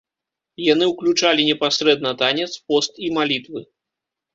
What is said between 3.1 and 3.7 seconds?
малітвы.